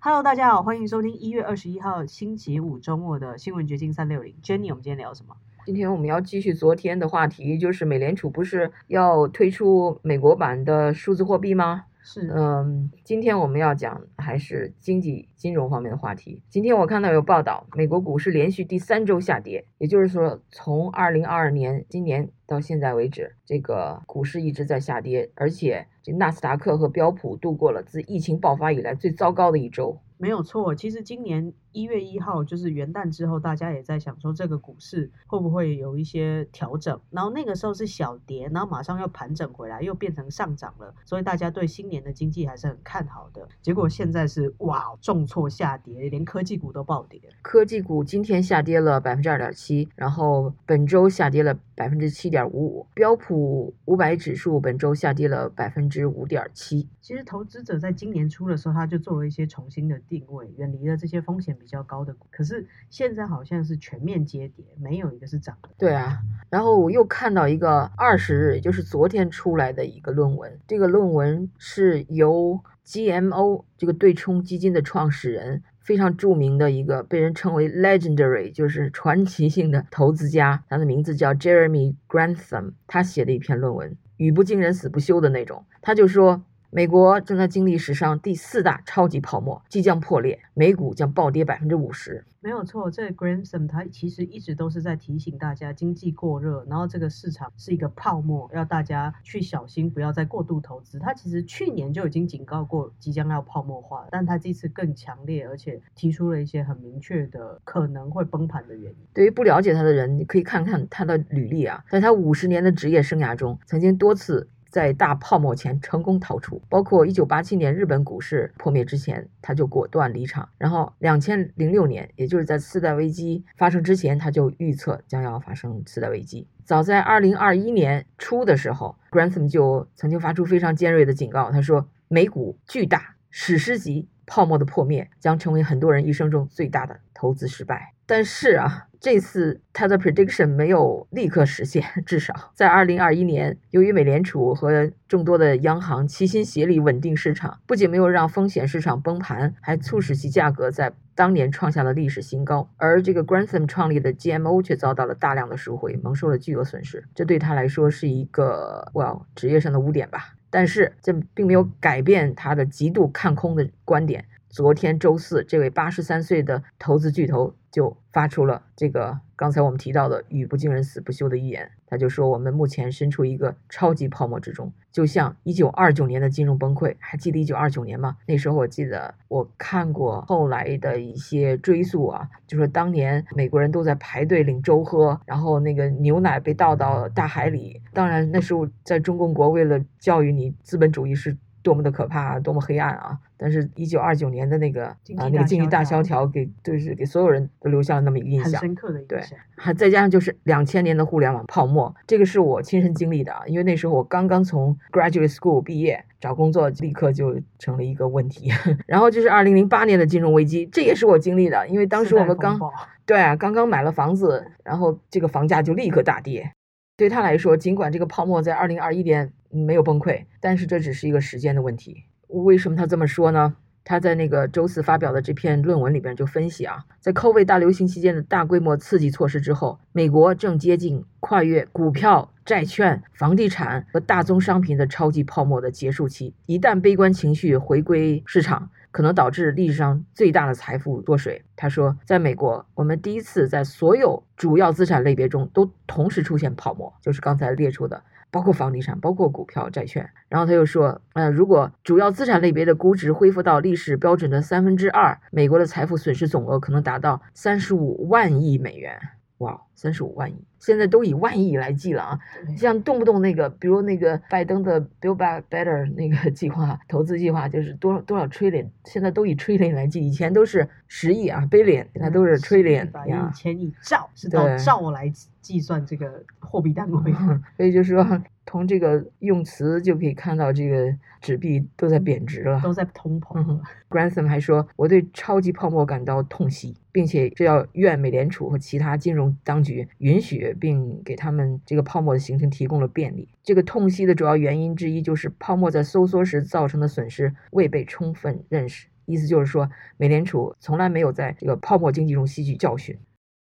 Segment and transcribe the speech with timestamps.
[0.00, 4.32] Hello，大家好，欢迎收听一月二十一号星期五周末的新闻掘金三六零。
[4.44, 5.34] Jenny，我们今天聊什么？
[5.66, 11.86] 今天我们要继续昨天的话题，就是美联储不是要推出美国版的数字货币吗？
[12.10, 16.42] 是，嗯，今天我们要讲还是经济金融方面的话题。
[16.48, 30.00] 今天我看到有报道，美国股市连续第三周下跌，也就是说，从二零二二年今年到现在为止，这个股市一直在下跌，而且这纳斯达克和标普度过了自疫情爆发以来最糟糕的一周。
[30.18, 43.48] 没有错，其实今年一月一号就是元旦之后，大家也在想说这个股市会不会有一些调整，然后那个时候是小跌，然后马上又盘整回来，又变成上涨了，所以大家对新年的经济还是很看好的。
[43.62, 47.20] 结果现在是哇，重挫下跌，连科技股都暴跌。
[47.40, 56.88] 科技股今天下跌了百分之二点七，然后本周下跌了百分之七点五五，标普五百指数本周下跌了百分之五点七。
[57.00, 62.26] 其实投资者在今年初的时候，他就做了一些重新的定位，远离了这些风险比较高的股。
[62.30, 65.68] 可是现在好像是全面接跌，没有一个是涨的。
[65.78, 66.18] 对啊，
[66.50, 86.42] 然后我又看到一个二十日，也就是昨天出来的一个论文，这个论文是由 GMO 这个对冲基金的创始人，非常著名的一个被人称为 legendary，就是传奇性的投资家，他的名字叫 Jeremy Grantham，他写的一篇论文，语不惊人死不休的那种，他就说。
[86.70, 92.22] 美国正在经历史上第四大超级泡沫，即将破裂，美股将暴跌百分之五十。
[92.40, 100.98] 没有错，这 Grantham 他其实一直都是在提醒大家，经济过热，然后这个市场是一个泡沫，要大家去小心，不要再过度投资。
[100.98, 108.98] 他其实去年就已经警告过，即将要泡沫化，但他这次更强烈，而且提出了一些很明确的可能会崩盘的原因。
[109.14, 114.50] 对于不了解他的人，你可以看看他的履历啊，在他五十年的职业生涯中，曾经多次。
[114.78, 120.48] 在大泡沫前成功逃出，包括一九八七年日本股市破灭之前，他就果断离场。
[120.56, 126.46] 然后两千零六年，也就是在次贷危机发生之前，他就预测将要发生次贷危机。
[126.64, 138.87] 早在二零二一年初的时候，Grantham 就曾经发出非常尖锐的警告，他说：“美股巨大史诗级泡沫的破灭将成为很多人一生中最大的投资失败。”但是啊。
[139.00, 152.68] 这次他的 prediction 没有立刻实现， 至少在二零二一年，由于美联储和众多的央行齐心协力稳定市场，不仅没有让风险市场崩盘，还促使其价格在当年创下了历史新高。
[152.76, 157.04] 而这个 Grantham 创立的 GMO 却遭到了大量的赎回，蒙受了巨额损失。
[157.14, 160.34] 这对他来说是一个 well 职业上的污点吧。
[160.50, 164.24] 但是这并没有改变他的极度看空的观点。
[164.48, 171.70] 昨天周四，这位八十三岁的投资巨头就发出了这个刚才我们提到的“语不惊人死不休”的预言。
[171.90, 176.94] 他就说：“我们目前身处一个超级泡沫之中，就像一九二九年的金融崩溃。
[176.98, 178.18] 还记得一九二九年吗？
[178.26, 187.80] 那时候我记得我看过后来的一些追溯啊，就说当年美国人都在排队领粥喝，然后那个牛奶被倒到大海里。
[187.94, 193.18] 当然，那时候在中共国为了教育你资本主义是。”多么的可怕，多么黑暗啊！
[193.36, 194.96] 但是，一九二九年的那个啊，
[195.30, 199.18] 那个经济大萧条，给就是给所有人都留下了那么一个印象，很深刻的印象。
[199.18, 203.42] 对，还再加上就是两千年的互联网泡沫，这个是我亲身经历的啊。
[203.46, 208.50] 因为那时候我刚刚从 graduate school 毕业，找工作立刻就成了一个问题。
[208.86, 211.68] 然后就是二零零八年的金融危机，这也是我经历的。
[211.68, 212.58] 因为当时我们刚
[213.06, 216.50] 对啊，刚刚买了房子，然后这个房价就立刻大跌。
[216.96, 219.32] 对他来说，尽管这个泡沫在二零二一年。
[219.50, 222.04] 没有崩溃，但是这只是一个时间的问题。
[222.28, 223.56] 为什么他这么说呢？
[223.84, 236.34] 他在那个周四发表的这篇论文里边就分析啊，在 COVID 大流行期间的大规模刺激措施之后，美国正接近跨越股票、债券、房地产和大宗商品的超级泡沫的结束期。
[236.44, 241.42] 一旦悲观情绪回归市场，可能导致历史上最大的财富缩水。
[241.56, 248.02] 他说，在美国，我们第一次在所有主要资产类别中都同时出现泡沫，就是刚才列出的。
[248.30, 250.08] 包括房地产，包括股票、债券。
[250.28, 258.98] 然后他又说，呃，如果主要资产类别的估值恢复到历史标准的三分之二，美国的财富损失总额可能达到三十五万亿美元。
[259.38, 262.18] 哇，三十五万亿，现在都以万亿来计了啊！
[262.56, 275.08] 像动不动那个，比如那个拜登的 Build Back Better 那个计划，投资计划就是多少多少 trillion，现在都以 trillion 来计，以前都是十亿啊，billion，现在都是 trillion 呀，以前以兆是到兆来
[275.40, 277.12] 计算这个货币单位，
[277.56, 278.20] 所以就是说。
[278.50, 280.90] 从这个用词就可以看到，这个
[281.20, 283.60] 纸币都在贬值了，都在通膨。
[283.90, 289.67] Grantham 还说：“我对超级泡沫感到痛惜，并且这要怨美联储和其他金融当局
[289.98, 293.28] 允许并给他们这个泡沫的形成提供了便利。
[293.42, 302.98] 这个痛惜的主要原因之一就是泡沫在收缩时造成的损失未被充分认识。”意思就是说，美联储从来没有在这个泡沫经济中吸取教训。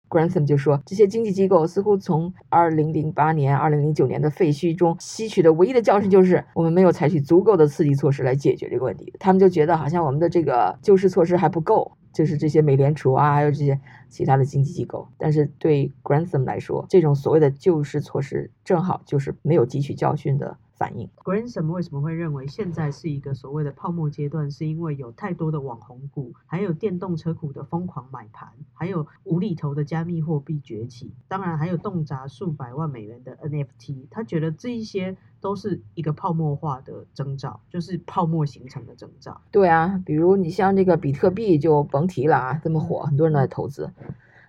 [0.08, 9.12] Grantham 就说，这些经济机构似乎从2008年、2009年的废墟中吸取的唯一的教训就是，我们没有采取足够的刺激措施来解决这个问题。
[9.18, 13.78] 他们就觉得好像我们的这个救市措施还不够，就是这些美联储啊，还有这些
[14.08, 15.08] 其他的经济机构。
[15.18, 20.56] 但是对 Grantham 来说，这种所谓的救市措施正好就是没有汲取教训的。
[20.76, 24.50] 反应 g r a n s o m 为什么会认为现在是一个所谓的泡沫阶段？
[24.50, 34.06] 是因为有太多的网红股，还有电动车股的疯狂买盘，还有无厘头的加密货币崛起，当然还有动辄数百万美元的 NFT。
[34.10, 39.40] 他觉得这一些都是一个泡沫化的征兆，就是泡沫形成的征兆。
[39.50, 43.90] 对啊，比如你像这个比特币就甭提了啊，这么火，很多人都在投资。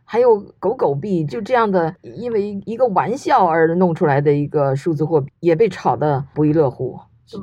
[0.06, 6.98] 还有狗狗币，就这样的，因为一个玩笑而弄出来的一个数字货币，也被炒得不亦乐乎。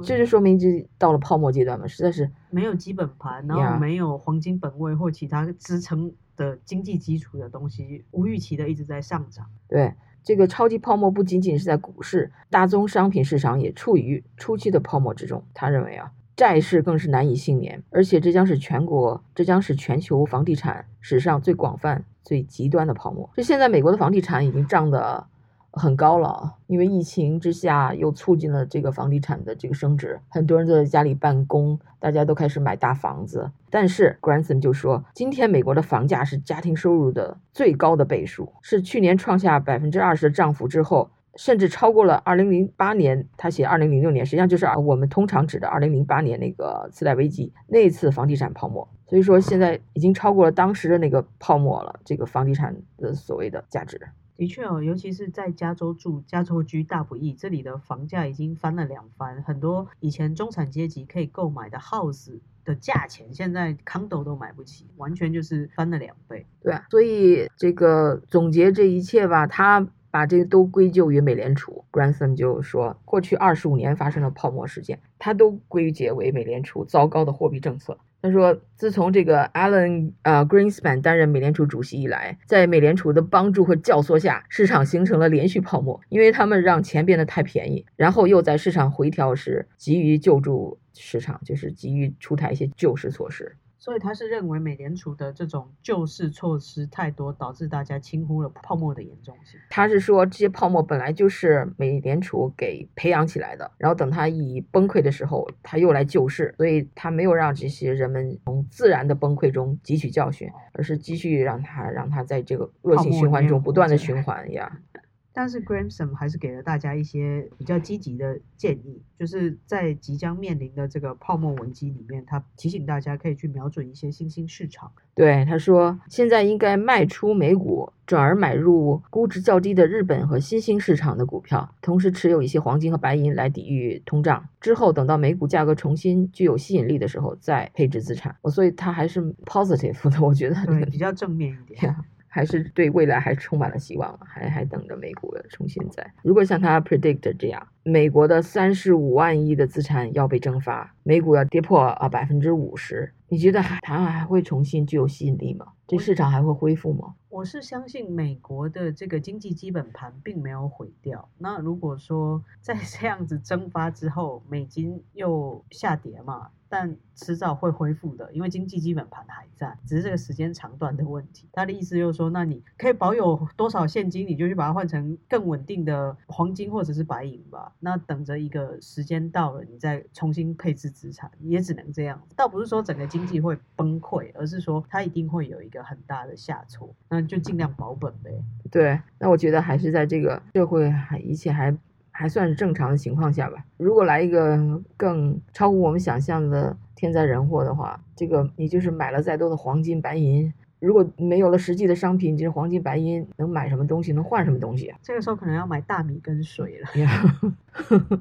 [0.04, 9.44] 这就说明这到了泡沫阶段嘛，实在是没有基本盘，然后没有黄金本位或其他支撑的经济基础的东西，无预期的一直在上涨。
[9.68, 9.92] 对，
[10.22, 15.44] 这个超级泡沫不仅仅是在股市，大宗商品市场也处于初期的泡沫之中。
[15.52, 16.12] 他认为啊。
[16.34, 23.28] 债市更是难以幸免，而且这将是全国，这将是全球房地产史上最广泛、最极端的泡沫。
[23.36, 25.26] 就现在，美国的房地产已经涨得
[25.70, 33.50] 很高了，因为疫情之下又促进了这个房地产的这个升值，很多人都在家里办公，大家都开始买大房子。
[33.70, 41.10] 但是 Grantham 就说，今天美国的房价是家庭收入的最高的倍数，是去年创下百分之二十的涨幅之后。
[41.34, 48.86] 甚至超过了二零零八年，他写二零零六年，实际上就是啊，我们通常指的二零零八年那个次贷危机那次房地产泡沫。
[49.12, 54.00] 所以说现在已经超过了当时的那个泡沫了，这个房地产的所谓的价值。
[54.38, 66.46] 的确哦，尤其是在加州住，加州居大不易，这里的房价已经翻了两番，很多以前中产阶级可以购买的 house 的价钱，现在 condo 都买不起，完全就是翻了两倍。
[66.62, 69.86] 对啊，所以这个总结这一切吧，他。
[70.10, 77.96] 把这个都归咎于美联储，Grantham 就说，过去二十五年发生的泡沫事件，他都归结为美联储糟糕的货币政策。
[78.22, 93.56] 他说，自从这个 Alan 呃 Greenspan 担任美联储主席以来，在美联储的帮助和教唆下，市场形成了连续泡沫，因为他们让钱变得太便宜，然后又在市场回调时急于救助市场，就是急于出台一些救市措施。
[93.82, 99.58] 所以他是认为美联储的这种救市措施太多，导致大家轻忽了泡沫的严重性。
[99.68, 114.78] 他是说这些泡沫本来就是美联储给培养起来的，然后等它一崩溃的时候，他又来救市，所以他没有让这些人们从自然的崩溃中汲取教训，而是继续让他让他在这个恶性循环中不断的循环呀。
[115.32, 124.92] 但是 Gramson 还是给了大家一些比较积极的建议，就是在即将面临的这个泡沫危机里面，他提醒大家可以去瞄准一些新兴市场。
[125.14, 134.48] 对，他说现在应该卖出美股，转而买入估值较低的日本和新兴市场的股票，同时持有一些黄金和白银来抵御通胀。
[134.60, 138.34] 之后等到美股价格重新具有吸引力的时候，再配置资产。
[138.42, 141.94] 我所以他还是 positive 的，我觉得对比较正面一点。
[142.34, 146.14] 还是对未来还充满了希望，还还等着美股重新在。
[146.22, 155.66] 如果像他 predict 这样，美国的三十五万亿的资产要被蒸发，美股要跌破啊百分之五十，你觉得还它还会重新具有吸引力吗？
[155.86, 157.14] 这市场还会恢复吗？
[157.28, 161.28] 我是相信美国的这个经济基本盘并没有毁掉。
[161.36, 166.48] 那如果说在这样子蒸发之后，美金又下跌嘛？
[166.72, 171.46] 但迟早会恢复的，因为经济基本盘还在，只是这个时间长短的问题。
[171.52, 177.70] 他的意思就是说，那你可以保有多少现金，你就去把它换成更稳定的黄金或者是白银吧。
[177.80, 182.18] 那等着一个时间到了，你再重新配置资产，也只能这样。
[182.34, 188.30] 倒不是说整个经济会崩溃，而是说它一定会有一个很大的下挫，那就尽量保本呗。
[188.70, 191.76] 对，那我觉得还是在这个社会还一切还。
[192.12, 193.64] 还算是正常的情况下吧。
[193.78, 204.12] 如果来一个更超乎我们想象的天灾人祸的话，这个你就是买了再多的黄金白银，如果没有了实际的商品，这黄金白银能买什么东西？
[204.12, 204.98] 能换什么东西啊？
[205.02, 206.88] 这个时候可能要买大米跟水了。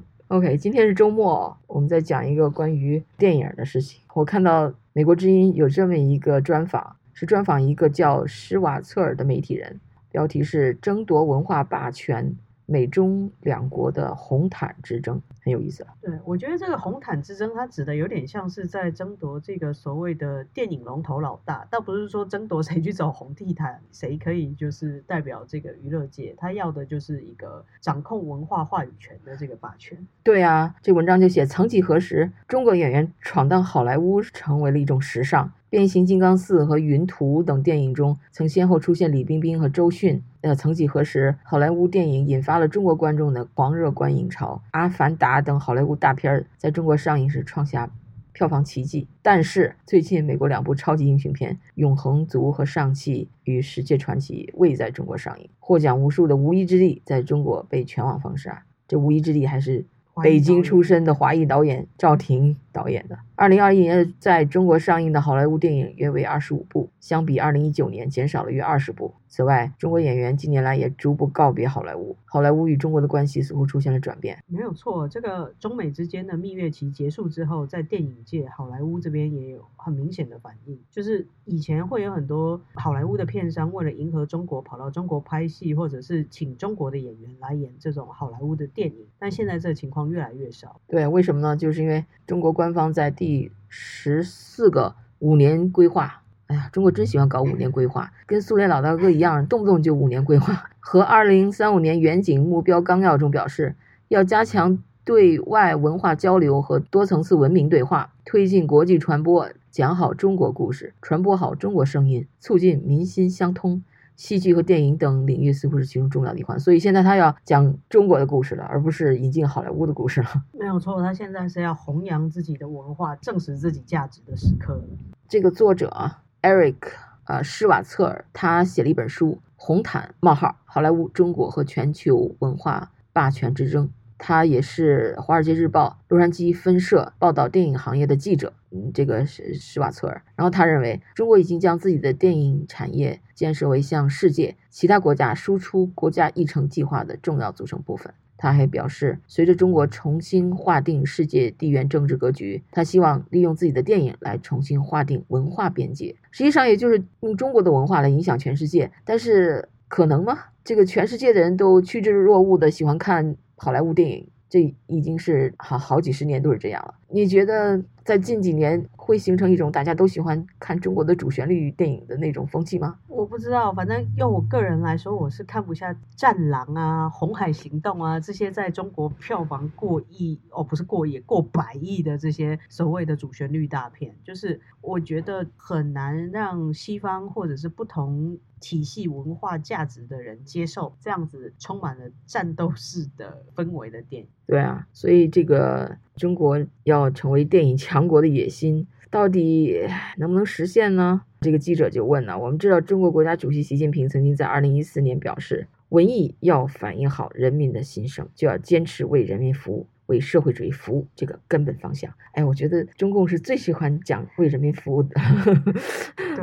[0.28, 4.00] OK，今天是周末，我们再讲一个关于电影的事情。
[4.14, 9.78] 我看到美国之音有这么一个专访，是专访一个叫施瓦策尔的媒体人，
[10.10, 12.34] 标题是“争夺文化霸权”。
[12.66, 15.92] 美中两国的红毯之争，很有意思啊。
[16.00, 29.98] 对，我觉得这个红毯之争，它指的有点像是在争夺这个所谓的电影龙头老大，倒不是说争夺谁去走红地毯，谁可以就是代表这个娱乐界，他要的就是一个掌控文化话语权的这个霸权。
[30.22, 35.52] 对啊，这文章就写，曾几何时，中国演员闯荡好莱坞成为了一种时尚。
[35.68, 40.22] 变形金刚四和云图等电影中，曾先后出现李冰冰和周迅。
[40.42, 47.90] 呃，曾几何时，好莱坞电影引发了中国观众的狂热观影潮，《阿凡达》等好莱坞大片在中国上映时创下
[48.32, 49.06] 票房奇迹。
[49.22, 58.64] 但是，最近美国两部超级英雄片《永恒族》和《上汽与《世界传奇》未在中国上映，获奖无数的《无依之地》在中国被全网封杀。
[58.88, 59.86] 这《无依之地》还是
[60.20, 63.18] 北京出身的华裔导演赵婷导演的。
[63.34, 69.14] 二零二一年在中国上映的好莱坞电影约为二十五部，相比二零一九年减少了约二十部。
[69.26, 74.38] 此外，中国演员近年来也逐步告别好莱坞，好莱坞与中国的关系似乎出现了转变。
[74.46, 90.80] 没有错，这个中美之间的蜜月期结束之后，在电影界，好莱坞这边也有很明显的反应，就是以前会有很多好莱坞的片商为了迎合中国，跑到中国拍戏，或者是请中国的演员来演这种好莱坞的电影，但现在这个情况越来越少。
[90.86, 91.56] 对，为什么呢？
[91.56, 100.70] 就是因为中国官方在第十四个五年规划，哎呀，中国真喜欢搞五年规划，跟苏联老大哥一样，动不动就五年规划。
[100.80, 103.76] 和二零三五年远景目标纲要中表示，
[104.08, 113.82] 要加强对外文化交流和多层次文明对话，推进国际传播，讲好中国故事，传播好中国声音，促进民心相通。
[114.22, 120.28] 戏剧和电影等领域似乎是其中重要的一环，所以现在他要讲中国的故事了，而不是引进好莱坞的故事了。
[120.52, 124.80] 没有错，他现在是要弘扬自己的文化，证实自己价值的时刻。
[125.26, 126.76] 这个作者啊，Eric
[127.24, 133.86] 啊施瓦策尔，他写了一本书《红毯冒号好莱坞中国和全球文化霸权之争》。
[134.18, 140.22] 他也是《华尔街日报》洛杉矶分社报道电影行业的记者，嗯，这个是施瓦策尔。
[140.34, 148.12] 然后他认为，中国已经将自己的电影产业建设为向世界其他国家输出国家议程计划的重要组成部分。
[148.36, 156.16] 他还表示，随着中国重新划定世界地缘政治格局，他希望利用自己的电影来重新划定文化边界。
[156.32, 158.90] 实际上，也就是用中国的文化来影响全世界。
[159.04, 160.38] 但是，可能吗？
[160.64, 163.36] 这个全世界的人都趋之若鹜的喜欢看。
[163.54, 166.94] 好莱坞电影，这已经是好好几十年都是这样了。
[167.08, 172.98] 你觉得在近几年会形成一种大家都喜欢看中国的主旋律电影的那种风气吗？
[173.08, 188.38] 我不知道，反正用我个人来说，我是看不下《战狼》啊、《红海行动》啊这些在中国票房过亿哦，不是过亿，过百亿的这些所谓的主旋律大片，就是我觉得很难让西方或者是不同。
[188.64, 199.86] 体系文化价值的人接受这样子充满了战斗式的氛围的电影，对啊，所以这个中国要成为电影强国的野心到底
[200.18, 201.22] 能不能实现呢？
[201.40, 202.38] 这个记者就问了。
[202.38, 209.86] 我们知道，中国国家主席习近平曾经在二零一四年表示，文艺要反映好人民的心声，就要坚持为人民服务。
[210.12, 215.18] 为社会主义服务这个根本方向，哎，我觉得中共是最喜欢讲为人民服务的，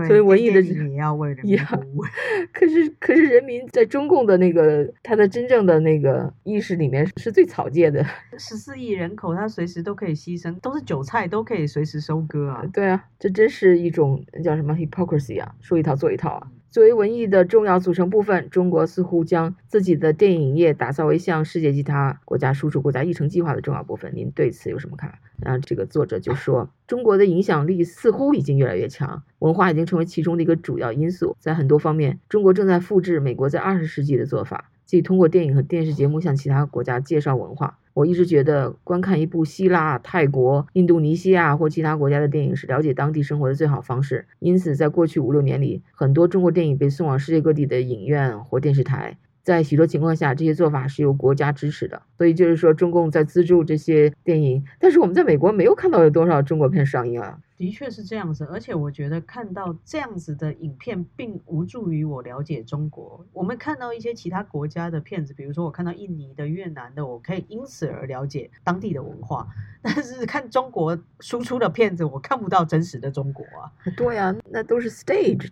[0.07, 2.03] 所以文艺的也要为人民服务。
[2.51, 8.03] 可是，可是人民在中共的那个他的真正的那个意识里面是最草芥的。
[8.39, 12.65] 十四亿人口，他随时都可以牺牲，都是韭菜，都可以随时收割啊。
[12.73, 16.47] 对啊，这真是一种叫什么 hypocrisy 啊，说一套做一套啊。
[16.71, 24.11] 作为文艺的重要组成部分，中国似乎将自己的电影业打造为向世界其他国家输出国家议程计划的重要部分。
[24.13, 25.19] 您对此有什么看法？
[25.39, 31.35] 然后这个作者就说，中国的影响力似乎已经越来越强，文化已经成为其中的一个主要因素。
[31.39, 34.69] 在很多方面，中国正在复制美国在二十世纪的做法。
[34.85, 37.78] 即通过电影和电视节目向其他国家介绍文化。
[37.93, 44.25] 我一直觉得，观看一部希腊、泰国、印度尼西亚或其他国家的电影是了解当地生活的最好方式。
[44.39, 49.17] 因此，在过去五六年里，很多中国电影被送往世界各地的影院或电视台。
[49.41, 54.63] 在许多情况下，这些做法是由国家支持的，所以就是说，中共在资助这些电影。
[54.79, 57.39] 但是我们在美国没有看到有多少中国片上映啊。
[57.59, 63.25] 的确是这样子，而且我觉得看到这样子的影片，并无助于我了解中国。
[63.33, 69.45] 我们看到一些其他国家的片子，比如说我看到印尼的、越南的，我可以因此而了解当地的文化。
[69.83, 73.69] 但是看中国输出的片子，我看不到真实的中国啊。
[73.97, 75.51] 对啊，那都是 staged。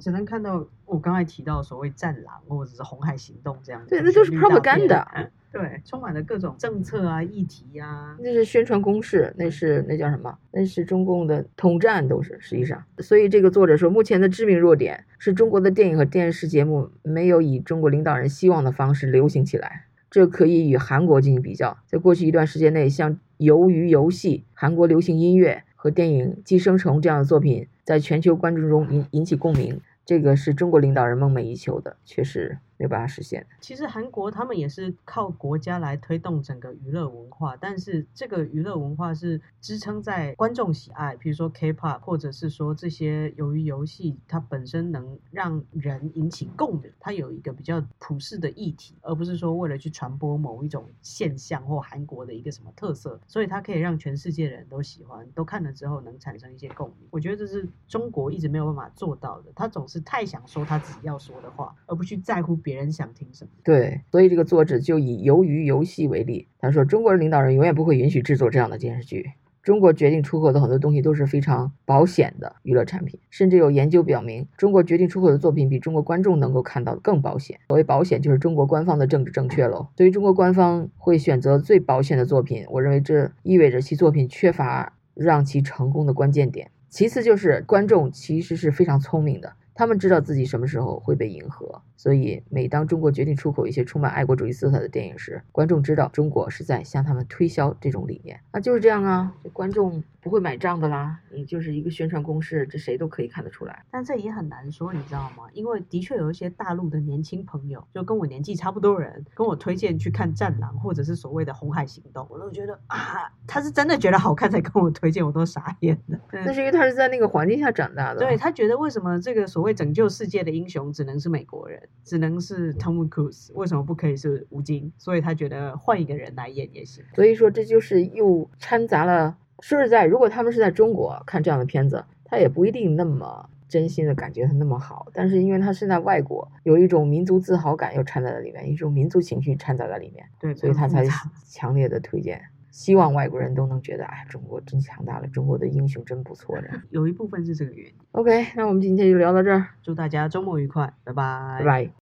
[0.00, 5.28] 只能看到我刚才提到所谓“战狼”或者是“红海行动”这样对，那就是 propaganda。
[5.52, 8.16] 对，充满了各种政策啊、议题啊。
[8.20, 10.38] 那是宣传攻势，那是那叫什么？
[10.52, 12.82] 那是中共的统战，都是实际上。
[12.98, 19.86] 所以这个作者说，目前的致命弱点是中国的电影和电视节目没有以中国领导人希望的方式流行起来。
[20.10, 21.78] 这可以与韩国进行比较。
[21.86, 29.80] 在过去一段时间内，像《鱿鱼游戏》、韩国流行音乐和电影《寄生虫》这样的作品，在全球观众中引引起共鸣。
[30.04, 33.46] 这个是中国领导人梦寐以求的，确实没有办法实现。
[33.60, 57.08] 其实韩国他们也是靠国家来推动整个娱乐文化，但是这个娱乐文化是支撑在观众喜爱，比如说 K-pop，或者是说这些由于游戏它本身能让人引起共鸣，它有一个比较普世的议题，而不是说为了去传播某一种现象或韩国的一个什么特色，所以它可以让全世界的人都喜欢，都看了之后能产生一些共鸣。
[57.10, 60.00] 我觉得这是中国一直没有办法做到的，他总是。
[60.02, 63.50] 太想说他自己要说的话，而不去在乎别别人想听什么。
[63.64, 69.32] 对，所以这个作者就以《鱿鱼游戏》为例，他说中国的领导人永远不会允许制作这样的电视剧。
[69.60, 77.58] 中国决定出口的很多东西都是非常保险的娱乐产品，甚至有研究表明，中国决定出口的作品比中国观众能够看到的更保险。
[77.66, 79.88] 所谓保险，就是中国官方的政治正确喽。
[79.96, 86.70] 对于中国官方会选择最保险的作品，我认为这意味着其作品缺乏让其成功的关键点。
[86.88, 89.52] 其次就是观众其实是非常聪明的。
[89.80, 98.38] 他们知道自己什么时候会被迎合，所以每当中国决定出口一些充满爱国主义色彩的电影时，观众知道中国是在向他们推销这种理念。
[98.52, 101.18] 那就是这样啊，观众不会买账的啦。
[101.32, 103.84] 你就是一个宣传攻势，这谁都可以看得出来。
[103.90, 105.44] 但这也很难说，你知道吗？
[105.52, 116.20] 因为的确有一些大陆的年轻朋友，就跟我年纪差不多人，跟我推荐去看《战狼》或者是所谓的《红海行动》，我都觉得啊，他是真的觉得好看才跟我推荐，我都傻眼了。
[116.30, 118.20] 那是因为他是在那个环境下长大的。
[118.20, 119.70] 对他觉得为什么这个所谓。
[119.80, 124.92] 拯救世界的英雄只能是美国人，只能是 Tom Cruise，为什么不可以是吴京？
[124.98, 127.02] 所以他觉得换一个人来演也行。
[127.14, 129.38] 所以说这就是又掺杂了。
[129.62, 135.06] 说实在，如果他们是在中国看这样的片子，他也不一定那么真心的感觉他那么好。
[135.12, 141.04] 但是因为他是在外国，有一种民族自豪感又掺杂在里面，一种民族情绪掺杂在里面，对，所以他才
[141.48, 142.40] 强烈的推荐。
[142.70, 146.68] 希望外国人都能觉得，哎，中国真强大了，中国的英雄真不错 的。
[146.90, 147.92] 有一部分是这个原因。
[148.12, 151.99] OK，那我们今天就聊到这儿，祝大家周末愉快，拜拜，拜拜。